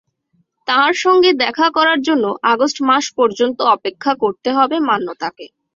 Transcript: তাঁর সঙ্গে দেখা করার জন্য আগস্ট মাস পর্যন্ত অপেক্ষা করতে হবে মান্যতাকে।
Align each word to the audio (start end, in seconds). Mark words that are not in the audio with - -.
তাঁর 0.67 0.91
সঙ্গে 1.03 1.29
দেখা 1.43 1.67
করার 1.77 1.99
জন্য 2.01 2.23
আগস্ট 2.45 2.77
মাস 2.89 3.05
পর্যন্ত 3.17 3.57
অপেক্ষা 3.75 4.13
করতে 4.23 4.49
হবে 4.57 4.75
মান্যতাকে। 4.89 5.45